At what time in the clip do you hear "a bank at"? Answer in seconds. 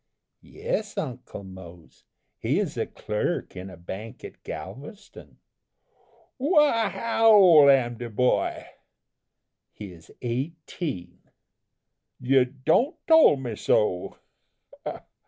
3.69-4.41